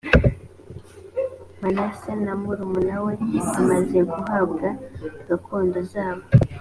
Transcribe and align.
manase 1.61 2.11
na 2.25 2.33
murumuna 2.41 2.95
we 3.05 3.13
bamaze 3.49 3.99
guhabwa 4.11 4.67
gakondo 5.27 5.79
zabo 5.91 6.25